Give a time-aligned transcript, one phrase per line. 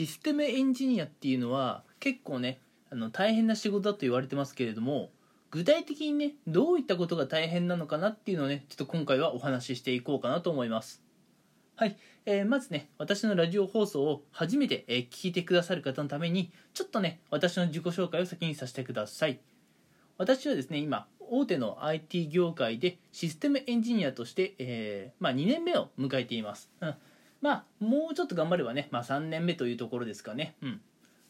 [0.00, 2.58] システムエンジニアっていうのは結構ね
[2.90, 5.10] あの大変な仕事だと言われてますけれども
[5.50, 11.02] 具体的にねどういったことが大変なのかなっていうのをねちょっと今回はお話ししていこうかなと思います。
[11.76, 19.38] はい、えー、まずね私のラジオ放送を初めて、えー、聞いてくださる方のためにちょっとね私の自己紹介を先にさせてください。
[20.16, 26.94] 私はですね今大手の IT 業界でシステムエンジニアとして、えー、まあ、2年目を迎えています、うん、
[27.40, 30.56] まあもうちょっと頑張ればね、まあ、3年目というところですかね。
[30.62, 30.80] うん。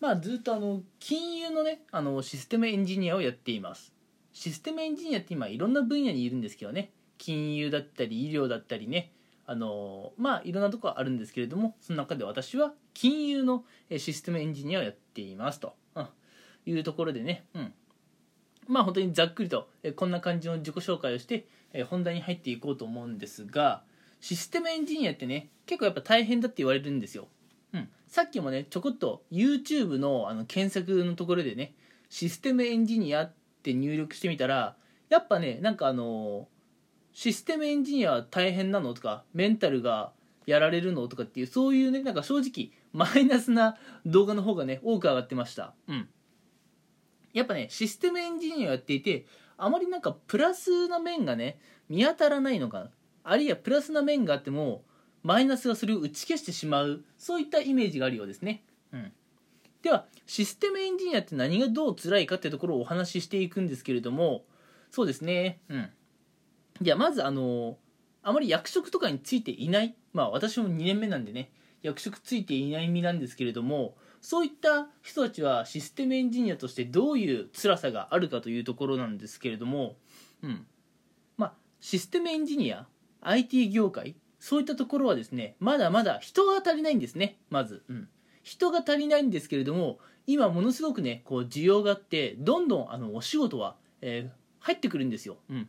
[0.00, 3.92] まあずっとあの金融のねあのシステムエンジニアをやっています。
[4.32, 6.90] システムエンジニアって今いろんな分野にいるんですけどね。
[7.18, 9.12] 金融だったり医療だったりね。
[9.46, 13.64] あのまあいろんなとこあるんですけれどもその中で私は金融の
[13.96, 16.08] システムエンジニアをやっていますと、うん、
[16.66, 17.72] いうところでね、うん、
[18.66, 21.46] まあ本当にざっくりとこんな感じの自己紹介をして
[21.90, 23.82] 本題に入っていこうと思うんですが
[24.24, 27.28] システムエンジニアってね結構やっぱ大変だって言われるんですよ、
[27.74, 31.74] うん、さっきもねちょこっと YouTube のあの検索のところでね
[32.08, 34.76] システムエンジニアって入力してみたら
[35.10, 36.48] やっぱねなんかあの
[37.12, 40.12] システムエンジニアは大変なのとかメンタルが
[40.46, 45.74] やられるのとかっていうそういうねなんか正直マイナスな動画の方がね多く上がってました。
[45.86, 46.08] うん。
[47.34, 49.26] やっぱねシステムエンジニアをやっていて
[49.58, 51.58] あまりなんかプラスな面がね
[51.90, 52.90] 見当たらないのかな。
[53.24, 54.84] あるいはプラスな面があっても
[55.22, 58.62] マイナスがそれを打ち消してしまうそういったイメージがあるようですね。
[58.92, 59.12] うん。
[59.82, 64.44] ではシステムエンジニアって何がどう辛いかっていうところをお話ししていくんですけれども
[64.90, 65.60] そうですね。
[65.68, 65.90] うん。
[66.80, 67.78] じゃあまずあの
[68.22, 69.94] あまり役職とかについていない。
[70.12, 71.50] まあ私も2年目なんでね。
[71.82, 79.96] 役職ついていない身なんですけれどもそういった人たちはシステムエンジニアとしてどういう辛さがあるかというところなんですけれども
[80.42, 80.66] うん。
[81.36, 82.86] まあシステムエンジニア
[83.24, 88.08] IT 業界そういったところはですねまだまだ人が足りないんですねまず、うん、
[88.42, 95.68] 人が足りないんですけれども今ものすごくねこう需要があってどんどんあのお仕事は、えー、入ってくるんですよ、うん、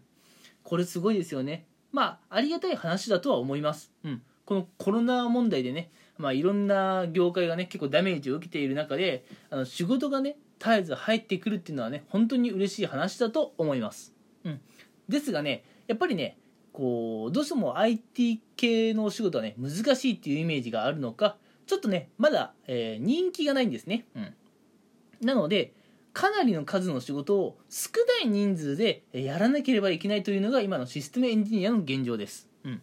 [0.64, 1.66] これすごいですよね。
[1.92, 14.14] まあありがたい話だとは思います、うん、このコロナ問題でねまあ、いろんな業界がね結構ダメージを受けている中であの仕事がね絶えず入ってくるっていうのはね本当に嬉しい話だと思います、
[14.44, 14.62] うん、
[15.10, 16.38] ですがねやっぱりね
[16.76, 21.38] こうどうしても IT 系のお仕事はね難しいっていうイメージがあるのか
[21.68, 24.34] ちょっとねまだ、えー、人気がないんですね、うん、
[25.22, 25.72] なので
[26.12, 32.82] かなりの数の仕事を少ない人数でやらなければいけないというのが今のシステムエンジニアの現状です、うん、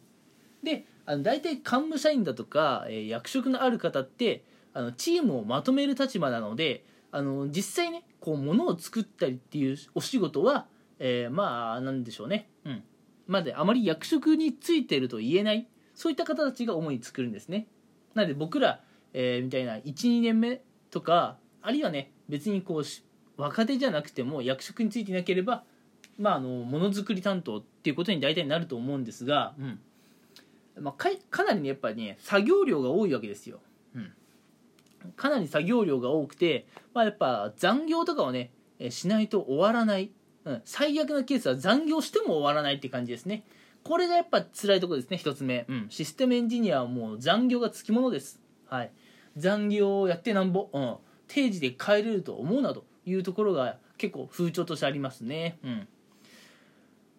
[0.62, 4.42] であの大体幹務社員だとか、えー、役職のある方って
[4.72, 10.64] あのチームをまとめる立場なのであの実際ねこう物を作ったりっていうお仕事は、
[10.98, 12.82] えー、まあなんでしょうね、うん、
[13.26, 17.66] まであまり役職についてると言えないそういった方たちが主に作るんですね。
[18.14, 18.80] なので僕ら、
[19.12, 25.64] えー、みたいな12年目とかあるいはね別にこう若手じゃなくても役職についていなければ
[26.18, 29.80] まああのものづくり担当っていうことに大体なると思うんですが、うん。
[30.80, 33.60] まあ、かかなりねやっぱりね作業量が多いわけですよ、
[33.94, 34.12] うん、
[35.16, 38.50] かなり作業量が多くて、まあ、やっぱ残業とかはね
[38.90, 40.10] しないと終わらない、
[40.44, 43.44] うん、最悪なケースは残業しても終わらないって感じですね。
[43.84, 48.40] これがやっぱ辛いとこですね一つ目、うん、システムエンジニアはもう残業がつきものです。
[48.66, 48.90] はい。
[49.36, 50.96] 残業をやってなんぼ、うん、
[51.28, 55.58] 定時で帰れると思うなというところが結構風潮としてありますね。
[55.64, 55.88] うん。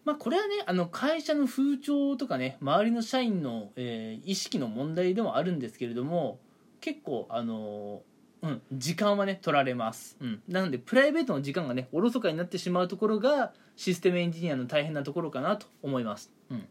[0.05, 6.39] まあこれはねあの会社の風潮とかね周りの社員の、えー、意識の問題でもあるんですけれども
[6.81, 8.01] 結構あの
[8.43, 16.67] うん、時間はね取られます、うん、なのでプライベートの時間がねおろそかになってしまうところがシステムエンジニアの大変なところかなと思います、うん、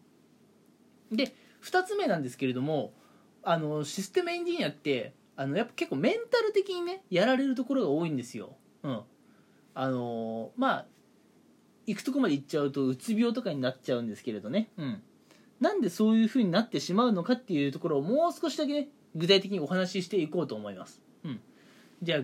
[1.11, 1.35] で
[1.65, 2.93] 2つ目なんですけれども
[3.43, 9.01] あのシステムエンジニアってあのやっぱ結構メンタル的にねやられるところが多いんですよ、うん、
[9.75, 10.87] あのまあ
[11.87, 15.03] 行くとこまで行っちゃうとうつ病とかになっちゃうんですけれどね、うん、
[15.61, 21.12] なんでそういう風になってしまうのかっていうところをもう少しだけね具体的にお話ししていこうと思います、うん、
[22.03, 22.21] じゃあ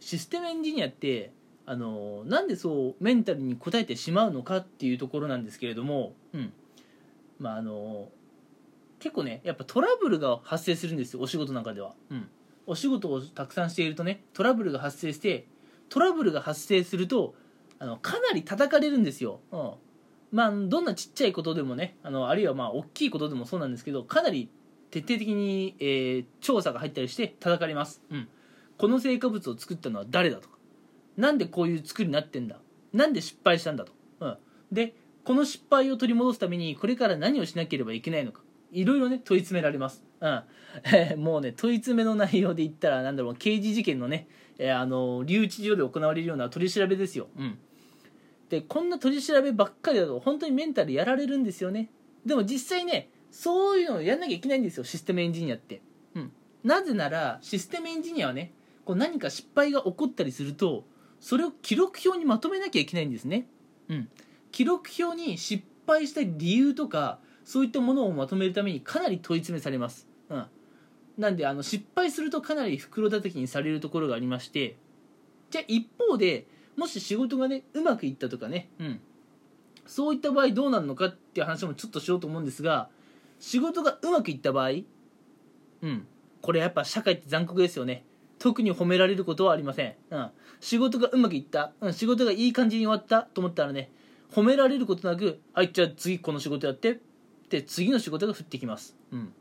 [0.00, 1.32] システムエンジニアって
[1.66, 6.52] あのなんでそうメンタルに応えてしまうのかっていうところなんですけれども、うん。
[7.38, 8.08] まあ、あの
[8.98, 12.28] 結構ねやっぱトラブルが発生するんですよお仕事の中では、うん、
[12.66, 15.46] お仕事をたくさんしているとねトラブルが発生して
[15.88, 17.34] トラブルが発生すると
[17.78, 19.70] あのかなり叩かれるんですよ、うん、
[20.32, 24.50] まあどんなちっちゃいことでもねあのあるいはまあ大きいことでもそうなんですけどかなり
[24.90, 28.28] 徹底的に、えー、調査が入ったりして叩かれます、うん、
[28.78, 30.56] この成果物を作ったのは誰だとか。
[31.16, 32.56] なんでこういう作りになってんだ。
[32.92, 34.38] なんで失敗したんだと、うん、
[34.72, 34.94] で
[35.24, 38.40] この失敗を取り戻すためにこれから何をしなければいけないのか。
[38.72, 40.02] いろいろね問い詰められます。
[40.20, 40.42] うん。
[41.20, 44.28] もうね問い詰めの内容で言ったらなんだろう刑事事件のね、
[44.58, 47.58] えーあの留置所で行われるような取り調べですよ、うん、
[48.48, 51.90] でこんな取り調べばっかりだと本当にメンタルやられるんですよね。
[52.24, 55.80] でも実際ねそういうのをやんなきゃいけないんですよシステムエンジニアって、
[56.14, 56.32] うん、
[56.64, 58.52] なぜならシステムエンジニアはね
[58.88, 60.86] こう何か失敗が起こったりすると
[61.20, 63.46] それを記録表にまとめなきゃいけないんですね、
[63.90, 64.08] うん、
[64.50, 70.46] 記録表に失敗した理由とかそういったものをまとめるためにかなり問い詰めされます、うん、
[71.18, 74.76] なんであの失敗するとかなり袋叩きにされるところがありまして
[75.50, 79.00] じゃあ一方でもし仕事がねうまくいったとかね、うん、
[79.86, 82.88] そういった場合どうなるのかっていう話もちょっとしようと思うんですが
[83.38, 84.70] 仕事がうまくいった場合
[85.82, 86.06] うん。
[86.40, 88.04] これやっぱ社会って残酷ですよね。
[88.38, 90.30] 特に褒められることはありません、うん、
[90.60, 93.90] 仕事がうまくいった、うん、仕事がいい感じに終わったと思ったらね
[94.32, 97.00] 褒められることなくはいじゃあ次この仕事やって。
[97.48, 99.32] って次の仕事が降ってきます、うん。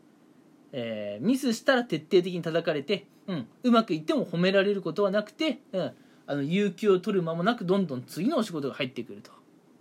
[0.72, 5.92] えーミスしたら徹底的に叩かれて、うん、うまくいっても褒められることはなくて、うん、
[6.26, 9.32] あの有給を取る間もなくどんどん次のお仕事が入ってくると、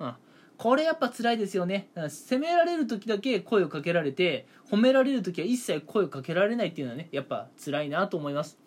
[0.01, 0.15] うん、
[0.59, 2.11] これやっぱ辛いですよね、うん。
[2.11, 8.59] 責められる時だけ声をかけられて褒められる時は一切声をかけられないっていうのはねやっぱ辛いなと思います。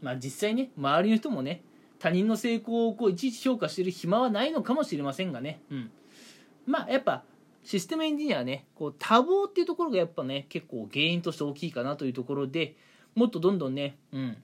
[0.00, 1.62] まあ実際ね周りの人もね
[1.98, 5.90] 他人の成功をこういちいち評価してる暇はないのかもしれませんがね、うん、
[6.66, 7.24] まあやっぱ
[7.64, 12.76] システムエンジニアはねこう多忙っていうところがやっぱね結構原因として大きいかなというところで
[13.14, 14.36] もっとどんどんね、うん。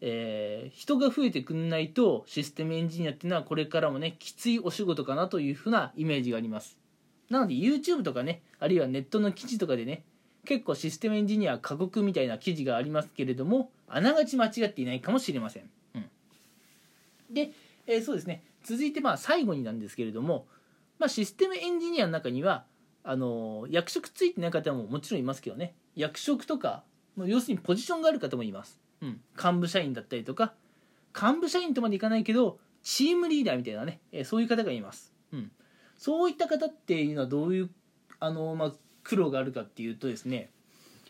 [0.00, 6.78] えー人が増えてくんないとシステムエンジニアっていうのはこれからもねきついお仕事かなというふうなイメージがあります。
[7.30, 10.04] なので YouTube とかねあるいはネットの記事とかでね
[10.48, 16.04] 結構システムエンジニア過酷みたいな記事がありますけれどもあながち間違っていないかもしれません、うん、
[17.30, 17.50] で、
[17.86, 18.42] えーそうですね。
[18.64, 20.46] 続いてまあ最後になんですけれども、
[20.98, 22.64] まあ、システムエンジニアの中には
[23.04, 25.74] あのー役職ついてない方ももちろんいますけどね。
[25.94, 26.82] 役職とか
[27.18, 30.54] 要するにポジションがある方もいます、うん、幹部社員だったりとか
[31.14, 35.50] 幹部社員とまでいかないけどチームリーダーみたいなね、えーそういう方がいます、うん、
[35.96, 37.70] そういった方っていうのはどういう
[38.20, 38.72] あのまあ、
[39.08, 40.50] 苦労があるかっていうとですね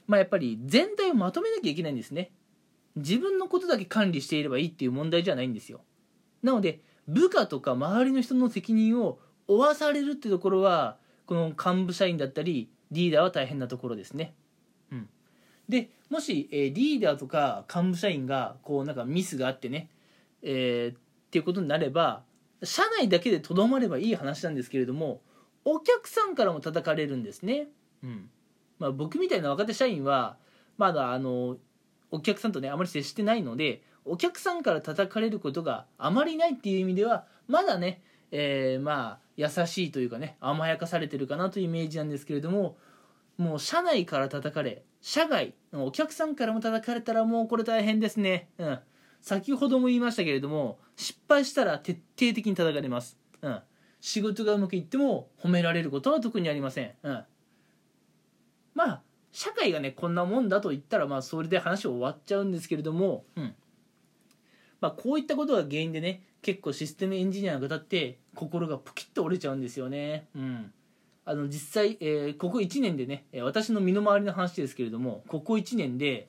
[0.06, 2.30] まあやっぱり全体をまとめなきゃいけないんですね
[2.94, 5.80] 自分のことだけ管理していればいいっていう問題じゃないんですよ
[6.42, 9.18] なので部下とか周りの人の責任を
[9.48, 10.96] 負わされるってところは
[11.26, 14.34] この幹部社員だったりリーダーは大変なところですね。
[14.90, 15.08] うん、
[15.68, 19.90] でもし、えーリーダーとか幹部社員がこうなんかミスがあってね、
[20.42, 20.98] えーっ
[21.30, 22.22] ていうことになれば
[22.62, 25.20] 社内だけでとどまればいい話なんですけれども
[25.64, 27.68] お客さんからも叩かれるんですね。
[28.02, 28.30] うん。
[28.78, 30.36] まあ、僕みたいな若手社員は
[30.76, 31.56] まだあの
[32.10, 42.76] お客さんとねあまり接してないのでお客さんから叩かれることがあまりないっていう意味ではまだね、えーまあ優しいというかね甘やかされてるかなというイメージなんですけれども
[43.36, 48.48] もう社内から叩かれ社外お客さんからも叩かれたらもうこれ大変ですね。
[48.58, 48.78] うん。
[49.20, 53.16] 先ほども言いましたけれども失敗したら徹底的に叩かれます。
[53.42, 53.60] うん。
[54.00, 56.92] 仕事がうまくいっても褒められることは特にありません。
[57.02, 57.24] うん。
[59.32, 63.54] 社会がねこんなもんだと言ったらまあそれで話終わっちゃうんですけれども、うん。
[64.80, 70.28] まあ、こういったことが原因でね結構システムエンジニアの方って心がポキッと折れちゃうんですよね。
[70.36, 70.72] うん。
[71.24, 76.28] あの実際、えーここ1年でねえー私の身の回りの話ですけれどもここ1年で、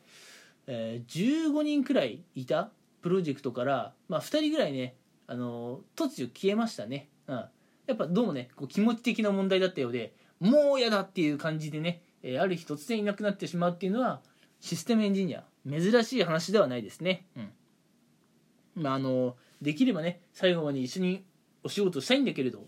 [0.68, 4.96] えー15人くらいいたプロジェクトから、まあ、2人ぐらいね、
[5.28, 14.22] あのー突如消えましたね、うん、やっぱどうもねこう気持ち的な問題だったようでもう嫌だっていう感じでね、えーある日突然いなくなってしまうっていうのは
[14.60, 15.44] システムエンジニア。
[15.68, 18.84] 珍しい話ではないですね、うん。
[18.84, 21.24] まあ、あのできればね最後まで一緒に
[21.64, 22.66] お仕事したいんだけれど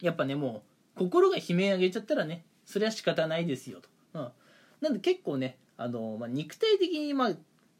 [0.00, 0.62] やっぱねも
[0.96, 4.28] う心が悲鳴上げちゃったらねそれは仕方ないですよと、うん、
[4.80, 7.32] なんで結構ねあの、まあ、肉体的にまあ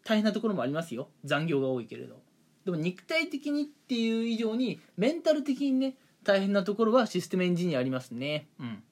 [0.04, 1.08] 大変なところもありますよ。
[1.24, 2.20] 残業が多いけれど。
[2.64, 5.94] でも肉体的にっていう以上にメンタル的にね
[6.24, 8.48] 大変なところはシステムエンジニアありますね。
[8.58, 8.82] うん。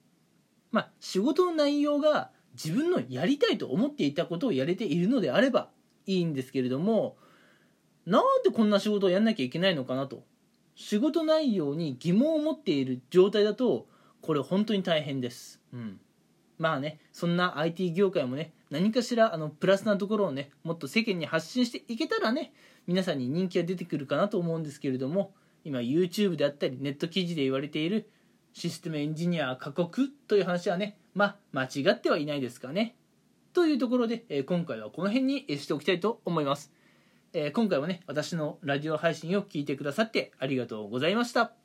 [0.71, 5.69] まあ仕事の内容が自分のやりたいと思っていたことをやれているのであれば
[6.05, 7.17] いいんですけれども
[8.05, 10.23] なんでこんな仕事をやんなきゃいけないのかなと。
[10.75, 13.87] 仕事内容に疑問を持っている状態だと
[14.21, 15.99] これ本当に大変です、うん、
[16.57, 22.53] まあねそんな IT 業界もね何かしらあのプラスなところをねもっと世間に発信していけたらね
[22.87, 25.33] 皆さんに人気が出てくるかなと思うんですけれども
[25.65, 28.09] 今 YouTube であったりネット記事で言われている
[28.59, 32.95] システムエンジニア過酷という話はねまあ間違ってはいないですかね。
[33.53, 36.71] というところで、え今回はこの辺にしておきたいと思います、
[37.33, 41.58] え今回はね私のラジオ配信を聞いてくださってありがとうございました。